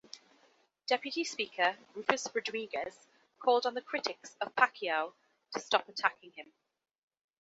Deputy 0.87 1.23
Speaker 1.23 1.77
Rufus 1.93 2.27
Rodriguez 2.33 3.05
called 3.37 3.67
on 3.67 3.75
the 3.75 3.83
critics 3.83 4.35
of 4.41 4.55
Pacquiao 4.55 5.13
to 5.53 5.59
stop 5.59 5.87
attacking 5.89 6.31
him. 6.31 6.51